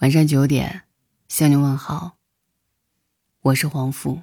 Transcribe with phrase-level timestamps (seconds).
[0.00, 0.82] 晚上九点，
[1.26, 2.18] 向你问好。
[3.40, 4.20] 我是黄甫。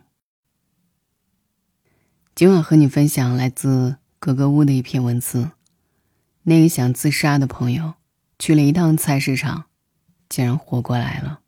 [2.35, 5.49] 今晚和你分享来自格格屋的一篇文字。
[6.43, 7.95] 那个想自杀的朋友，
[8.37, 9.63] 去了一趟菜市场，
[10.29, 11.39] 竟然活过来了。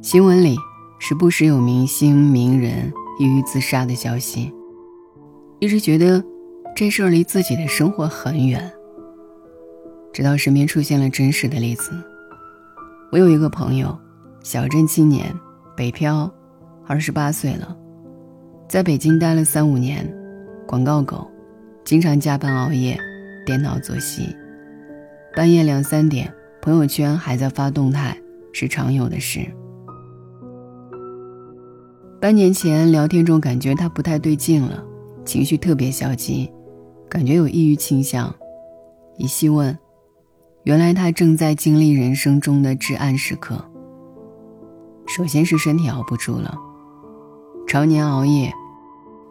[0.00, 0.56] 新闻里
[1.00, 4.54] 时不时有明星名人抑郁自杀的消息。
[5.60, 6.24] 一直觉得
[6.74, 8.72] 这事儿离自己的生活很远，
[10.10, 11.92] 直到身边出现了真实的例子。
[13.12, 13.96] 我有一个朋友，
[14.42, 15.30] 小镇青年，
[15.76, 16.32] 北漂，
[16.86, 17.76] 二十八岁了，
[18.70, 20.10] 在北京待了三五年，
[20.66, 21.30] 广告狗，
[21.84, 22.98] 经常加班熬夜，
[23.44, 24.34] 颠倒作息，
[25.36, 26.32] 半夜两三点，
[26.62, 28.16] 朋友圈还在发动态，
[28.54, 29.40] 是常有的事。
[32.18, 34.86] 半年前聊天中感觉他不太对劲了。
[35.30, 36.50] 情绪特别消极，
[37.08, 38.34] 感觉有抑郁倾向。
[39.16, 39.78] 一细问，
[40.64, 43.64] 原来他正在经历人生中的至暗时刻。
[45.06, 46.58] 首先是身体熬不住了，
[47.64, 48.52] 常年熬夜，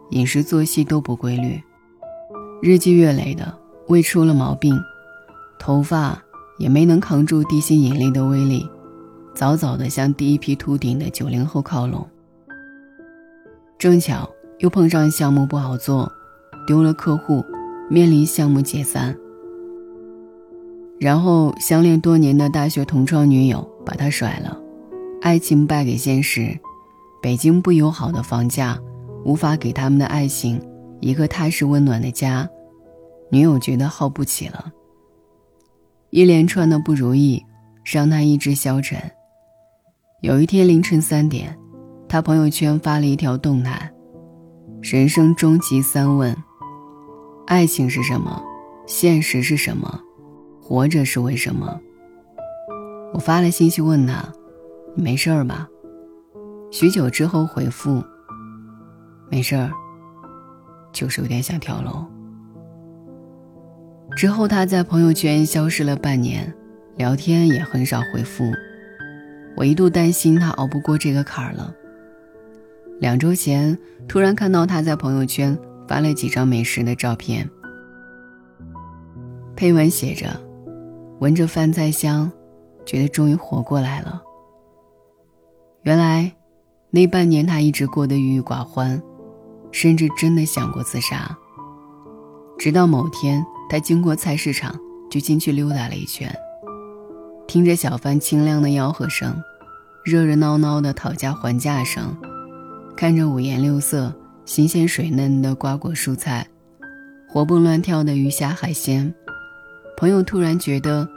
[0.08, 1.62] 饮食作息都不规律，
[2.62, 3.54] 日积月累的
[3.88, 4.74] 胃出了毛病，
[5.58, 6.18] 头发
[6.58, 8.66] 也没能扛住地心引力的威力，
[9.34, 12.08] 早早的向第一批秃顶的九零后靠拢。
[13.78, 14.26] 正巧。
[14.60, 16.10] 又碰上项目不好做，
[16.66, 17.44] 丢了客户，
[17.88, 19.16] 面临项目解散。
[20.98, 24.60] 然后相恋多年的大学同窗女友把他甩了，
[25.22, 26.58] 爱情败给现实，
[27.22, 28.78] 北京不友好的房价
[29.24, 30.60] 无法给他们的爱情
[31.00, 32.46] 一个踏实温暖的家，
[33.30, 34.70] 女友觉得耗不起了。
[36.10, 37.42] 一连串的不如意
[37.82, 38.98] 让他意志消沉。
[40.20, 41.56] 有一天凌晨三点，
[42.06, 43.90] 他朋友圈发了一条动态。
[44.82, 46.34] 人生终极三问：
[47.46, 48.42] 爱情是什么？
[48.86, 50.00] 现实是什么？
[50.60, 51.78] 活着是为什么？
[53.12, 54.24] 我发了信息问他
[54.96, 55.68] ：“你没事儿吧？”
[56.72, 58.02] 许久之后回复
[59.30, 59.70] ：“没事儿，
[60.92, 62.04] 就是有点想跳楼。”
[64.16, 66.52] 之后他在朋友圈消失了半年，
[66.96, 68.50] 聊天也很少回复。
[69.56, 71.74] 我一度担心他熬不过这个坎儿了。
[73.00, 77.48] 两周前，突然看到他在朋友圈发了几张美食的照片，
[79.56, 80.38] 配文写着
[81.18, 82.30] ：“闻着饭菜香，
[82.84, 84.20] 觉得终于活过来了。”
[85.84, 86.30] 原来，
[86.90, 89.02] 那半年他一直过得郁郁寡欢，
[89.72, 91.34] 甚至真的想过自杀。
[92.58, 94.78] 直到某天，他经过菜市场，
[95.10, 96.30] 就进去溜达了一圈，
[97.48, 99.34] 听着小贩清亮的吆喝声，
[100.04, 102.14] 热热闹闹的讨价还价声。
[103.00, 106.46] 看着五颜六色、新鲜水嫩的瓜果蔬菜，
[107.26, 109.10] 活蹦乱跳的鱼虾海鲜，
[109.96, 111.08] 朋友突然觉得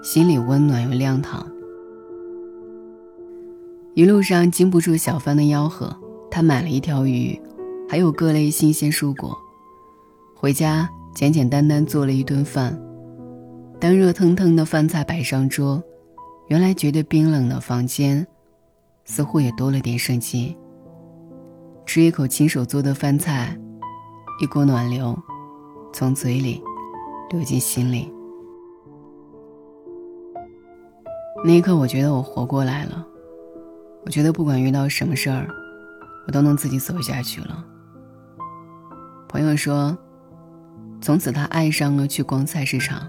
[0.00, 1.44] 心里温暖又亮堂。
[3.94, 5.92] 一路上经不住小贩的吆喝，
[6.30, 7.36] 他买了一条鱼，
[7.88, 9.36] 还有各类新鲜蔬果，
[10.36, 12.80] 回家简简单单做了一顿饭。
[13.80, 15.82] 当热腾腾的饭菜摆上桌，
[16.46, 18.24] 原来觉得冰冷的房间，
[19.04, 20.56] 似乎也多了点生机。
[21.86, 23.56] 吃一口亲手做的饭菜，
[24.40, 25.16] 一股暖流
[25.92, 26.60] 从嘴里
[27.30, 28.12] 流进心里。
[31.44, 33.06] 那一刻，我觉得我活过来了。
[34.04, 35.46] 我觉得不管遇到什么事儿，
[36.26, 37.64] 我都能自己走下去了。
[39.28, 39.96] 朋友说，
[41.00, 43.06] 从此他爱上了去逛菜市场，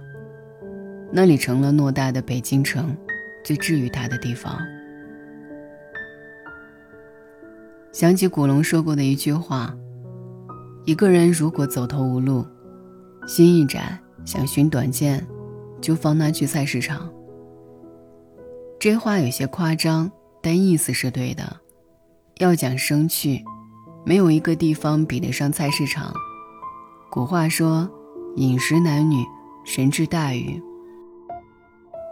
[1.11, 2.95] 那里成了偌大的北京城
[3.43, 4.57] 最治愈他的地方。
[7.95, 9.73] 想起古龙说过的一句话
[10.83, 12.45] ：“一个人如果走投无路，
[13.25, 15.25] 心一窄，想寻短见，
[15.79, 17.09] 就放他去菜市场。”
[18.77, 20.11] 这话有些夸张，
[20.41, 21.55] 但意思是对的。
[22.39, 23.41] 要讲生趣，
[24.03, 26.13] 没有一个地方比得上菜市场。
[27.09, 27.89] 古话说
[28.35, 29.23] ：“饮食男女，
[29.63, 30.61] 神智大愚。”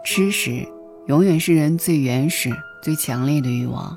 [0.02, 0.66] 吃食
[1.08, 2.50] 永远是人最原始、
[2.82, 3.94] 最强烈的欲望。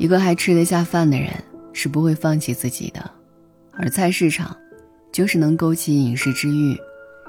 [0.00, 1.28] 一个还吃得下饭的人
[1.74, 3.10] 是不会放弃自己的，
[3.72, 4.56] 而菜市场，
[5.12, 6.74] 就是能勾起饮食之欲，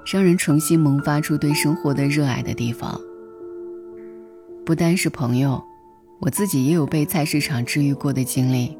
[0.09, 2.97] 让人重新萌发出对生活的热爱的地方。
[4.65, 5.61] 不单是朋友，
[6.21, 8.77] 我自己也有被菜市场治愈过的经历。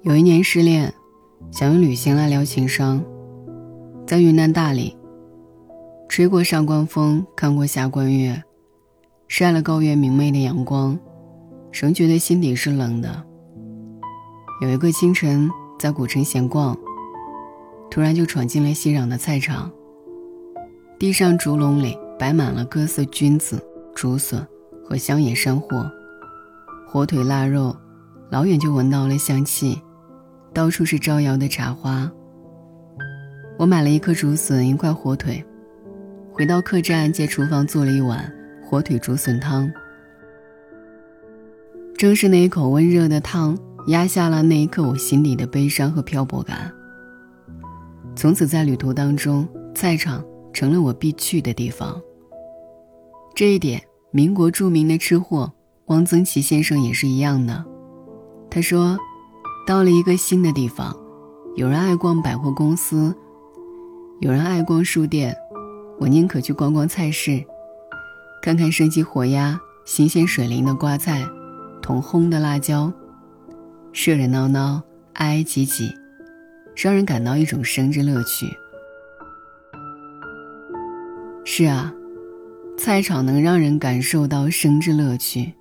[0.00, 0.90] 有一年失恋，
[1.50, 3.04] 想用旅行来疗情伤，
[4.06, 4.96] 在云南大理，
[6.08, 8.42] 吹过上官风，看过下关月，
[9.28, 10.98] 晒了高原明媚的阳光。
[11.78, 13.22] 仍觉得心底是冷的。
[14.62, 15.46] 有一个清晨，
[15.78, 16.74] 在古城闲逛，
[17.90, 19.70] 突然就闯进了熙攘的菜场。
[20.98, 23.62] 地上竹笼里摆满了各色菌子、
[23.94, 24.42] 竹笋
[24.88, 25.86] 和乡野山货，
[26.86, 27.76] 火腿、腊肉，
[28.30, 29.78] 老远就闻到了香气，
[30.54, 32.10] 到处是招摇的茶花。
[33.58, 35.44] 我买了一颗竹笋，一块火腿，
[36.32, 38.32] 回到客栈，借厨房做了一碗
[38.64, 39.70] 火腿竹笋汤。
[41.96, 43.56] 正是那一口温热的汤。
[43.86, 46.72] 压下了那一刻我心里的悲伤和漂泊感。
[48.16, 49.46] 从此，在旅途当中，
[49.76, 52.00] 菜场成了我必去的地方。
[53.32, 55.52] 这一点，民国著名的吃货
[55.86, 57.64] 汪曾祺先生也是一样的。
[58.50, 58.98] 他说
[59.68, 60.96] ：“到了一个新的地方，
[61.54, 63.14] 有人爱逛百货公司，
[64.20, 65.32] 有人爱逛书店，
[66.00, 67.40] 我宁可去逛逛菜市，
[68.42, 71.24] 看看生机活鸭、新鲜水灵的瓜菜、
[71.86, 72.92] 桶烘的辣椒。”
[73.94, 74.82] 热热闹闹，
[75.14, 75.90] 挨挨挤挤，
[76.74, 78.46] 让人感到一种生之乐趣。
[81.44, 81.94] 是啊，
[82.76, 85.54] 菜场能让人感受到生之乐趣，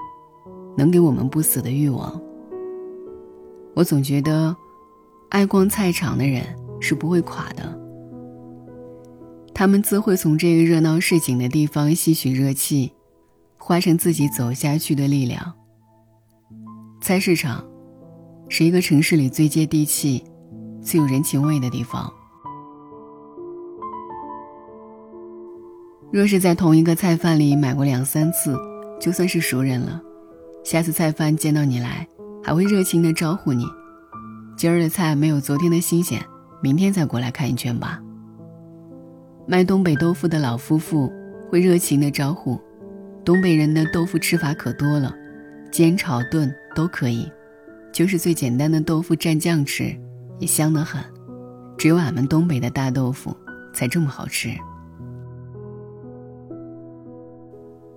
[0.75, 2.19] 能给我们不死的欲望。
[3.75, 4.55] 我总觉得，
[5.29, 6.43] 爱逛菜场的人
[6.81, 7.79] 是不会垮的。
[9.53, 12.91] 他们自会从这个热闹市井的地方吸取热气，
[13.57, 15.53] 化成自己走下去的力量。
[17.05, 17.63] 菜市场。
[18.49, 20.23] 是一个城市里最接地气、
[20.81, 22.11] 最有人情味的地方。
[26.11, 28.57] 若是在同一个菜贩里买过两三次，
[28.99, 30.01] 就算是熟人了。
[30.63, 32.07] 下次菜贩见到你来，
[32.43, 33.67] 还会热情地招呼你
[34.57, 36.19] ：“今儿的菜没有昨天的新鲜，
[36.59, 38.01] 明天再过来看一圈吧。”
[39.45, 41.13] 卖东北豆腐的老夫妇
[41.51, 42.59] 会热情地招呼
[43.23, 45.13] ：“东北人的豆腐吃法可多了，
[45.71, 47.31] 煎、炒、炖都可以。”
[47.91, 49.97] 就是最简单的豆腐蘸酱吃，
[50.37, 51.01] 也香得很。
[51.77, 53.33] 只有俺们东北的大豆腐
[53.73, 54.49] 才这么好吃。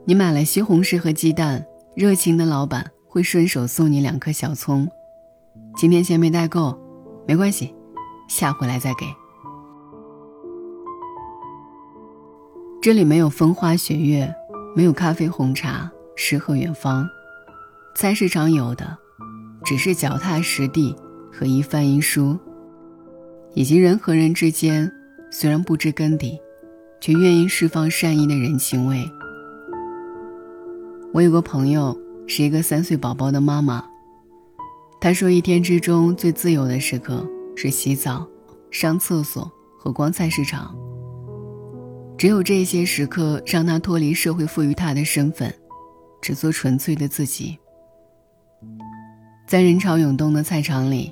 [0.05, 1.67] 你买了西红柿和鸡蛋，
[1.97, 4.89] 热情的老板会顺手送你两颗小葱。
[5.77, 6.79] 今天钱没带够，
[7.27, 7.75] 没关系，
[8.29, 9.05] 下回来再给。
[12.81, 14.33] 这里没有风花雪月，
[14.77, 17.05] 没有咖啡红茶、诗和远方，
[17.99, 18.97] 菜市场有的。
[19.65, 20.95] 只是脚踏实地
[21.33, 22.39] 和一饭一书，
[23.55, 24.89] 以及人和人之间
[25.33, 26.39] 虽然不知根底，
[27.01, 29.05] 却愿意释放善意的人情味。
[31.13, 31.99] 我有个朋友
[32.29, 33.85] 是一个三岁宝宝的妈妈，
[35.01, 38.25] 她说一天之中最自由的时刻是洗澡、
[38.71, 40.73] 上厕所和逛菜市场。
[42.17, 45.53] 只有这些时刻让她脱离社会赋予她的身份，
[46.23, 47.59] 只做纯粹的自己。
[49.49, 51.11] 在人潮涌动的菜场里，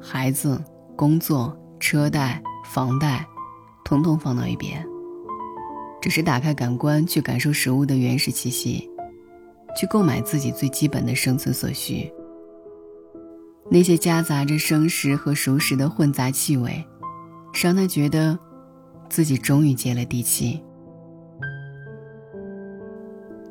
[0.00, 0.58] 孩子、
[0.96, 3.28] 工作、车贷、房贷，
[3.84, 4.82] 统统放到一边，
[6.00, 8.90] 只是打开感官去感受食物的原始气息，
[9.76, 12.10] 去购买自己最基本的生存所需。
[13.70, 16.82] 那些夹杂着生食和熟食的混杂气味，
[17.62, 18.38] 让他觉得
[19.10, 20.58] 自己终于接了地气。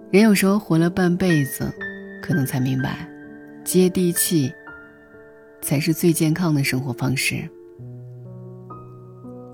[0.09, 1.71] 人有时候活了半辈子，
[2.19, 3.07] 可能才明白。
[3.63, 4.53] 接地气，
[5.61, 7.49] 才是最健康的生活方式。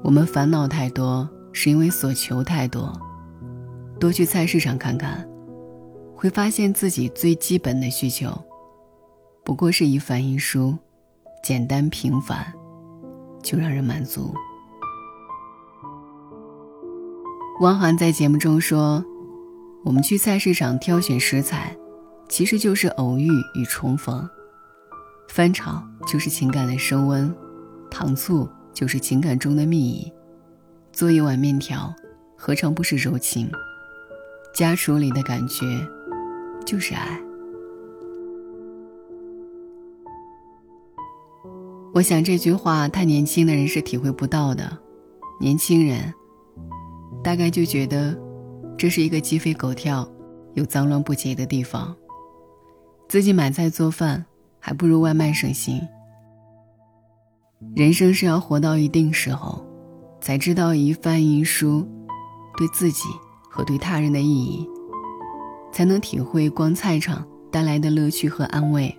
[0.03, 2.91] 我们烦恼太多，是因为所求太多。
[3.99, 5.27] 多去菜市场看看，
[6.15, 8.31] 会发现自己最基本的需求，
[9.43, 10.75] 不过是一饭一书，
[11.43, 12.51] 简单平凡，
[13.43, 14.33] 就让人满足。
[17.61, 19.03] 汪涵在节目中说
[19.83, 21.75] ：“我们去菜市场挑选食材。”
[22.29, 24.29] 其实就是偶遇与重逢，
[25.27, 27.35] 翻炒就是情感的升温，
[27.89, 30.13] 糖醋就是情感中的蜜意，
[30.93, 31.93] 做一碗面条，
[32.37, 33.51] 何尝不是柔情？
[34.53, 35.65] 家厨里的感觉，
[36.65, 37.19] 就是爱。
[41.93, 44.77] 我想这句话太年轻的人是体会不到的，
[45.41, 46.13] 年轻人，
[47.23, 48.15] 大概就觉得，
[48.77, 50.07] 这是一个鸡飞狗跳，
[50.53, 51.95] 又脏乱不洁的地方。
[53.09, 54.23] 自己买菜做饭，
[54.59, 55.81] 还不如外卖省心。
[57.75, 59.65] 人生是要活到一定时候，
[60.21, 61.83] 才知道一饭一书
[62.55, 63.09] 对自己
[63.49, 64.69] 和对他人的意义，
[65.71, 68.95] 才能体会逛菜场带来的乐趣和安慰。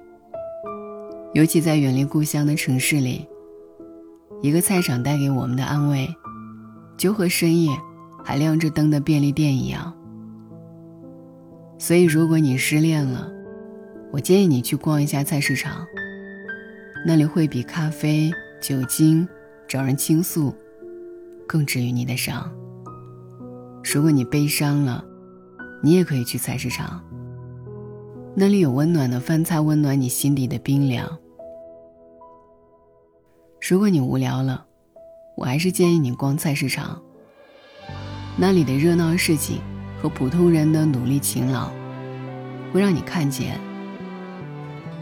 [1.32, 3.24] 尤其在远离故乡的城市里，
[4.42, 6.12] 一个菜场带给我们的安慰，
[6.96, 7.70] 就和深夜
[8.24, 9.94] 还亮着灯的便利店一样。
[11.78, 13.30] 所以，如果你失恋了，
[14.12, 15.86] 我建议你去逛一下菜市场，
[17.06, 19.26] 那里会比咖啡、酒精
[19.68, 20.52] 找人倾诉
[21.46, 22.50] 更治愈你的伤。
[23.84, 25.04] 如果你悲伤了，
[25.82, 27.02] 你也可以去菜市场，
[28.34, 31.08] 那里有温暖的饭菜，温暖你心底的冰凉。
[33.68, 34.66] 如果你无聊了，
[35.36, 37.00] 我还是建议你逛菜市场。
[38.36, 39.60] 那里的热闹市井
[40.00, 41.70] 和普通人的努力勤劳，
[42.72, 43.58] 会让你看见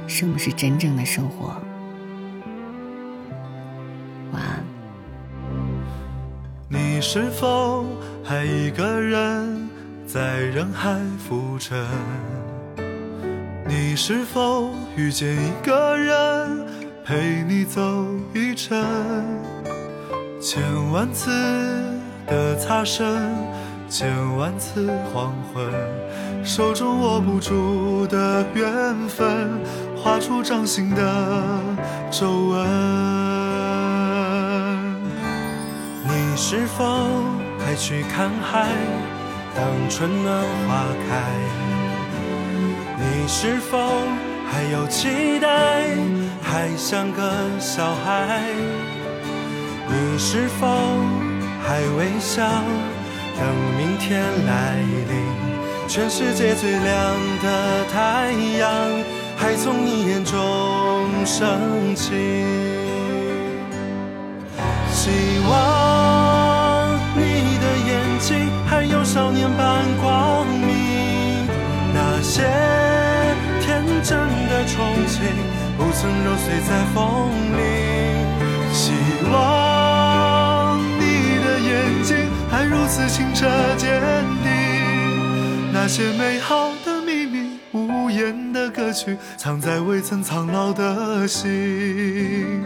[0.09, 1.55] 什么是真正的生活。
[4.33, 4.65] 晚安。
[6.69, 7.85] 你是否
[8.25, 9.69] 还一个人
[10.07, 11.87] 在人海浮沉？
[13.69, 16.67] 你是否遇见一个人
[17.05, 18.83] 陪你走一程？
[20.41, 21.31] 千万次
[22.27, 23.07] 的擦身，
[23.89, 25.65] 千万次黄昏，
[26.45, 29.49] 手中握不住的缘分，
[29.97, 31.03] 画出掌心的
[32.11, 32.59] 皱纹。
[36.05, 36.85] 你是否
[37.59, 38.69] 还去看海，
[39.57, 41.23] 当春暖花开？
[42.99, 43.79] 你是否
[44.51, 45.49] 还有期待，
[46.43, 48.43] 还像个小孩？
[49.89, 50.67] 你是否
[51.67, 52.45] 还微笑，
[53.39, 54.77] 等明天来
[55.09, 55.13] 临？
[55.87, 58.69] 全世界最亮的太阳，
[59.37, 60.37] 还从你眼中
[61.25, 62.13] 升起。
[64.93, 65.11] 希
[65.49, 65.53] 望
[67.17, 71.47] 你的眼睛还有少年般光明，
[71.95, 72.43] 那些
[73.63, 74.19] 天真
[74.51, 74.77] 的憧
[75.09, 75.17] 憬，
[75.79, 76.99] 不曾揉碎在风
[77.57, 77.58] 里。
[83.19, 84.01] 清澈坚
[84.45, 92.63] 定，那些美好的秘密，无言的歌曲，藏在未曾苍老的心。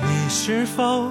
[0.00, 1.10] 你是否？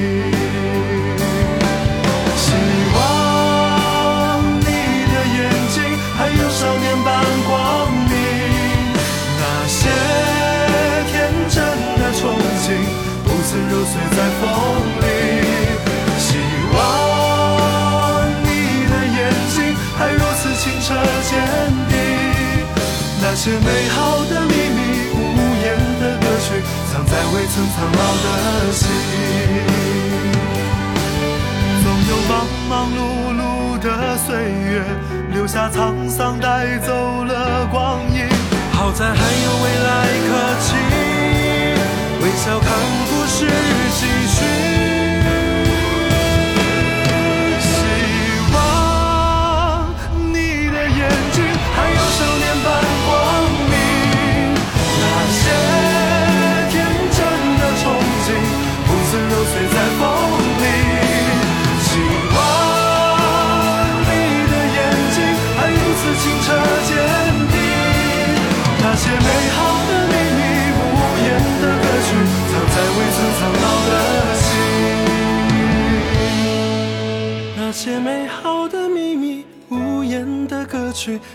[23.33, 24.81] 那些美好的秘密，
[25.15, 25.17] 无
[25.63, 25.63] 言
[26.01, 26.61] 的歌曲，
[26.91, 28.27] 藏在未曾苍老的
[28.73, 28.83] 心。
[31.81, 32.31] 总有忙
[32.67, 32.99] 忙碌
[33.39, 33.41] 碌
[33.79, 34.83] 的岁月，
[35.31, 38.27] 留下沧桑，带走了光阴。
[38.73, 40.75] 好在还有未来可期，
[42.21, 42.67] 微笑看
[43.07, 43.47] 故事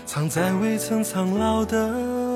[0.05, 2.26] 藏在未曾苍老的。